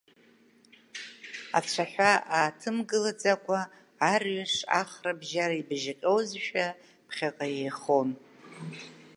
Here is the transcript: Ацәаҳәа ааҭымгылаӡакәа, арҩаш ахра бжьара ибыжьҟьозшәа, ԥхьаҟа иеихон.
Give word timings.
Ацәаҳәа 1.57 2.11
ааҭымгылаӡакәа, 2.35 3.59
арҩаш 4.11 4.53
ахра 4.79 5.13
бжьара 5.19 5.55
ибыжьҟьозшәа, 5.61 6.65
ԥхьаҟа 7.07 7.47
иеихон. 7.51 8.09